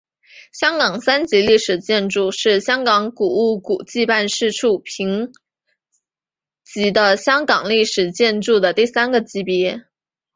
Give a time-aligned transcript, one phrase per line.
[0.51, 5.31] 香港三级历史建筑是香港古物古迹办事处评
[6.63, 9.85] 级的香港历史建筑的第三个级别。